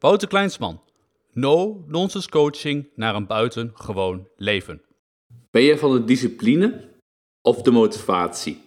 [0.00, 0.80] Wouter Kleinsman.
[1.32, 4.82] No nonsense coaching naar een buitengewoon leven.
[5.50, 6.88] Ben jij van de discipline
[7.42, 8.60] of de motivatie?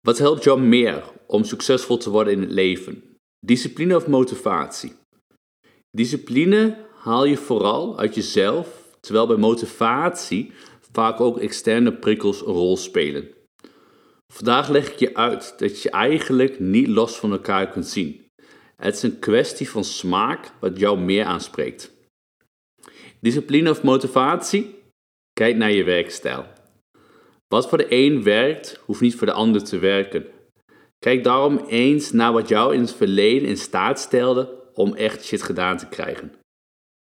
[0.00, 3.02] Wat helpt jou meer om succesvol te worden in het leven?
[3.46, 4.92] Discipline of motivatie?
[5.90, 10.52] Discipline haal je vooral uit jezelf, terwijl bij motivatie
[10.92, 13.28] vaak ook externe prikkels een rol spelen.
[14.32, 18.22] Vandaag leg ik je uit dat je eigenlijk niet los van elkaar kunt zien.
[18.82, 21.92] Het is een kwestie van smaak wat jou meer aanspreekt.
[23.20, 24.74] Discipline of motivatie?
[25.32, 26.46] Kijk naar je werkstijl.
[27.48, 30.26] Wat voor de een werkt, hoeft niet voor de ander te werken.
[30.98, 35.42] Kijk daarom eens naar wat jou in het verleden in staat stelde om echt shit
[35.42, 36.32] gedaan te krijgen.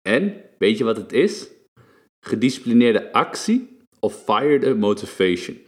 [0.01, 1.47] En, weet je wat het is?
[2.25, 5.61] Gedisciplineerde actie of fired motivation.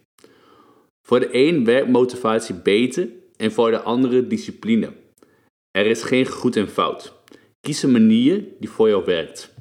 [1.07, 5.07] Voor de een werkt motivatie beter en voor de andere discipline.
[5.71, 7.13] Er is geen goed en fout.
[7.59, 9.53] Kies een manier die voor jou werkt.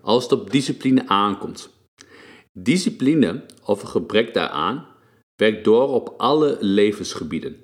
[0.00, 1.76] Als het op discipline aankomt.
[2.52, 4.86] Discipline of een gebrek daaraan
[5.36, 7.56] werkt door op alle levensgebieden.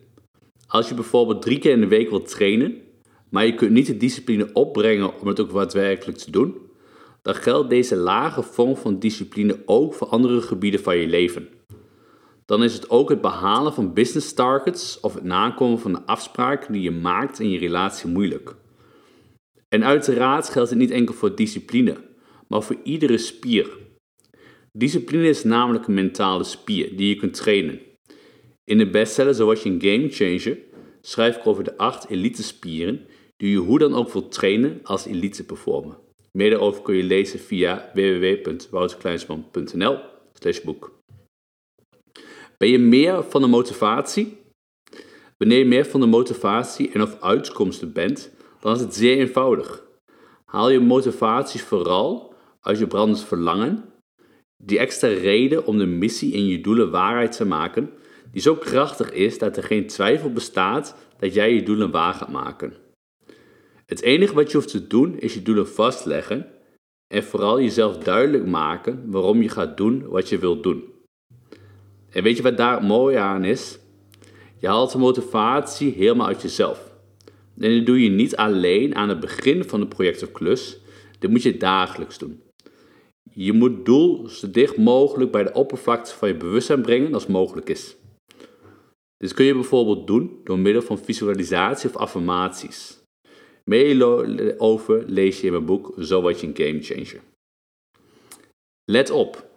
[0.66, 2.82] Als je bijvoorbeeld drie keer in de week wilt trainen,
[3.30, 6.56] maar je kunt niet de discipline opbrengen om het ook daadwerkelijk te doen,
[7.22, 11.48] dan geldt deze lage vorm van discipline ook voor andere gebieden van je leven
[12.46, 16.72] dan is het ook het behalen van business targets of het nakomen van de afspraken
[16.72, 18.54] die je maakt in je relatie moeilijk.
[19.68, 21.96] En uiteraard geldt het niet enkel voor discipline,
[22.48, 23.68] maar voor iedere spier.
[24.72, 27.80] Discipline is namelijk een mentale spier die je kunt trainen.
[28.64, 30.58] In de bestseller Zoals je een game changer
[31.00, 33.06] schrijf ik over de acht elite spieren
[33.36, 35.96] die je hoe dan ook wilt trainen als elite performer.
[36.32, 39.98] Meer daarover kun je lezen via www.wouterkleinsman.nl
[40.64, 41.03] boek.
[42.58, 44.36] Ben je meer van de motivatie?
[45.38, 49.82] Wanneer je meer van de motivatie en of uitkomsten bent, dan is het zeer eenvoudig.
[50.44, 53.84] Haal je motivatie vooral uit je brandend verlangen,
[54.56, 57.90] die extra reden om de missie en je doelen waarheid te maken,
[58.30, 62.30] die zo krachtig is dat er geen twijfel bestaat dat jij je doelen waar gaat
[62.30, 62.72] maken.
[63.86, 66.46] Het enige wat je hoeft te doen is je doelen vastleggen
[67.14, 70.93] en vooral jezelf duidelijk maken waarom je gaat doen wat je wilt doen.
[72.14, 73.78] En weet je wat daar mooi aan is?
[74.58, 76.92] Je haalt de motivatie helemaal uit jezelf.
[77.58, 80.78] En dat doe je niet alleen aan het begin van een project of klus,
[81.18, 82.42] dit moet je dagelijks doen.
[83.30, 87.68] Je moet doel zo dicht mogelijk bij de oppervlakte van je bewustzijn brengen als mogelijk
[87.68, 87.96] is.
[89.16, 92.98] Dit kun je bijvoorbeeld doen door middel van visualisatie of affirmaties.
[93.64, 97.20] Meer over lees je in mijn boek Zo word je een game changer.
[98.84, 99.48] Let op,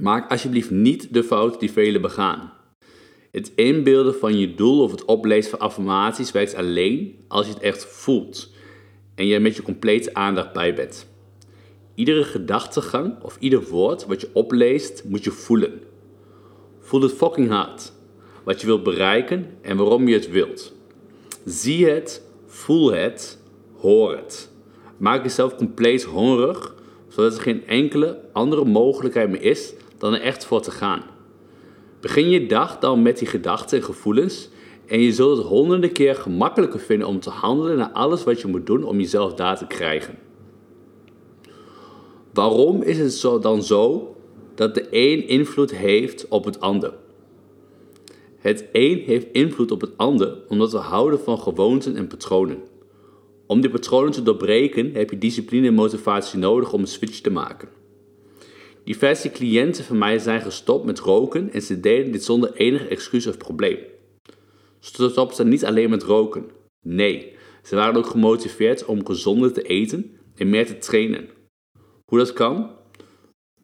[0.00, 2.52] Maak alsjeblieft niet de fout die velen begaan.
[3.30, 7.62] Het inbeelden van je doel of het oplezen van affirmaties werkt alleen als je het
[7.62, 8.50] echt voelt
[9.14, 11.10] en je met je complete aandacht bij bent.
[11.94, 15.80] Iedere gedachtegang of ieder woord wat je opleest moet je voelen.
[16.80, 17.92] Voel het fucking hard.
[18.44, 20.74] Wat je wilt bereiken en waarom je het wilt.
[21.44, 23.38] Zie het, voel het,
[23.76, 24.50] hoor het.
[24.96, 26.74] Maak jezelf compleet hongerig,
[27.08, 31.02] zodat er geen enkele andere mogelijkheid meer is dan er echt voor te gaan.
[32.00, 34.48] Begin je dag dan met die gedachten en gevoelens
[34.86, 38.48] en je zult het honderden keer gemakkelijker vinden om te handelen naar alles wat je
[38.48, 40.18] moet doen om jezelf daar te krijgen.
[42.32, 44.16] Waarom is het zo dan zo
[44.54, 46.94] dat de een invloed heeft op het ander?
[48.38, 52.58] Het een heeft invloed op het ander omdat we houden van gewoonten en patronen.
[53.46, 57.30] Om die patronen te doorbreken heb je discipline en motivatie nodig om een switch te
[57.30, 57.81] maken.
[58.84, 63.26] Diverse cliënten van mij zijn gestopt met roken en ze deden dit zonder enig excuus
[63.26, 63.78] of probleem.
[64.78, 66.50] Ze stopten niet alleen met roken.
[66.80, 71.28] Nee, ze waren ook gemotiveerd om gezonder te eten en meer te trainen.
[72.04, 72.70] Hoe dat kan?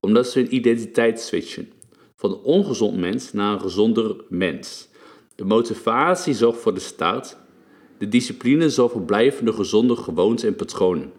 [0.00, 1.72] Omdat ze hun identiteit switchen.
[2.16, 4.88] Van een ongezond mens naar een gezonder mens.
[5.34, 7.36] De motivatie zorgt voor de start.
[7.98, 11.12] De discipline zorgt voor blijvende gezonde gewoonten en patronen.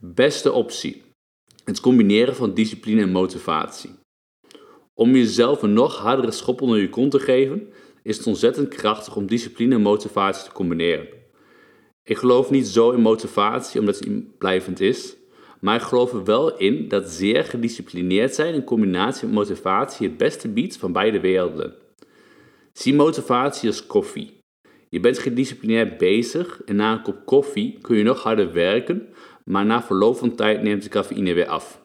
[0.00, 1.02] Beste optie.
[1.64, 3.90] Het combineren van discipline en motivatie.
[4.94, 7.68] Om jezelf een nog hardere schop onder je kont te geven,
[8.02, 11.08] is het ontzettend krachtig om discipline en motivatie te combineren.
[12.04, 15.16] Ik geloof niet zo in motivatie omdat het blijvend is,
[15.60, 20.16] maar ik geloof er wel in dat zeer gedisciplineerd zijn in combinatie met motivatie het
[20.16, 21.74] beste biedt van beide werelden.
[22.72, 24.40] Zie motivatie als koffie.
[24.88, 29.08] Je bent gedisciplineerd bezig en na een kop koffie kun je nog harder werken
[29.44, 31.80] maar na verloop van tijd neemt de cafeïne weer af.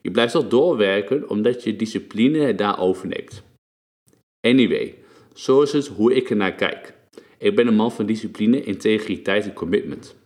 [0.00, 3.42] Je blijft toch doorwerken omdat je discipline daar overneemt.
[4.40, 4.94] Anyway,
[5.34, 6.94] zo is het hoe ik er naar kijk.
[7.38, 10.16] Ik ben een man van discipline, integriteit en commitment.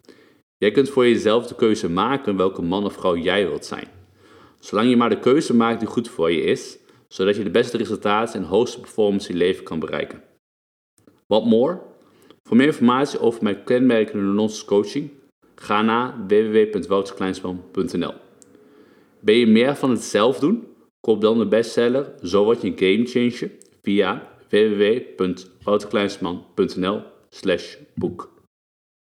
[0.56, 3.88] Jij kunt voor jezelf de keuze maken welke man of vrouw jij wilt zijn.
[4.60, 6.78] Zolang je maar de keuze maakt die goed voor je is,
[7.08, 10.22] zodat je de beste resultaten en hoogste performance in je leven kan bereiken.
[11.26, 11.80] Wat more?
[12.42, 15.10] Voor meer informatie over mijn kenmerkende nonsense coaching,
[15.54, 18.14] ga naar www.wouterkleinsman.nl.
[19.20, 20.66] Ben je meer van het zelf doen?
[21.00, 23.50] Koop dan de bestseller Zo word je een gamechanger
[23.82, 28.33] via www.wouterkleinsman.nl slash boek.